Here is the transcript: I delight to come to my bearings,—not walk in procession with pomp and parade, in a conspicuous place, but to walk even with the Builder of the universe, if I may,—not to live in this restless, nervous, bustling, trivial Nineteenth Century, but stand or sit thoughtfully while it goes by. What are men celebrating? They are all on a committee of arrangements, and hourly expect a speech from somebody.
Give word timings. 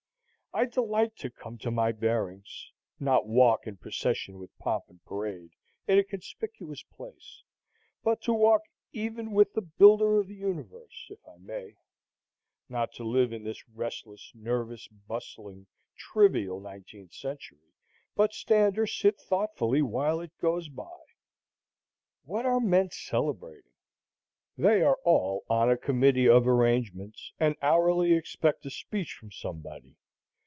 I 0.53 0.65
delight 0.65 1.15
to 1.19 1.29
come 1.29 1.57
to 1.59 1.71
my 1.71 1.93
bearings,—not 1.93 3.25
walk 3.25 3.65
in 3.67 3.77
procession 3.77 4.37
with 4.37 4.49
pomp 4.59 4.83
and 4.89 5.01
parade, 5.05 5.51
in 5.87 5.97
a 5.97 6.03
conspicuous 6.03 6.83
place, 6.83 7.43
but 8.03 8.19
to 8.23 8.33
walk 8.33 8.63
even 8.91 9.31
with 9.31 9.53
the 9.53 9.61
Builder 9.61 10.19
of 10.19 10.27
the 10.27 10.35
universe, 10.35 11.07
if 11.09 11.25
I 11.25 11.37
may,—not 11.37 12.91
to 12.95 13.03
live 13.05 13.31
in 13.31 13.45
this 13.45 13.65
restless, 13.69 14.29
nervous, 14.35 14.89
bustling, 14.89 15.67
trivial 15.95 16.59
Nineteenth 16.59 17.13
Century, 17.13 17.71
but 18.13 18.33
stand 18.33 18.77
or 18.77 18.85
sit 18.87 19.21
thoughtfully 19.21 19.81
while 19.81 20.19
it 20.19 20.37
goes 20.41 20.67
by. 20.67 20.99
What 22.25 22.45
are 22.45 22.59
men 22.59 22.89
celebrating? 22.91 23.71
They 24.57 24.81
are 24.81 24.99
all 25.05 25.45
on 25.49 25.71
a 25.71 25.77
committee 25.77 26.27
of 26.27 26.45
arrangements, 26.45 27.31
and 27.39 27.55
hourly 27.61 28.11
expect 28.15 28.65
a 28.65 28.69
speech 28.69 29.13
from 29.13 29.31
somebody. 29.31 29.95